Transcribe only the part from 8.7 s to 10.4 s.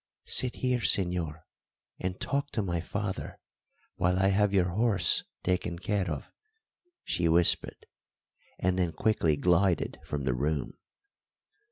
then quickly glided from the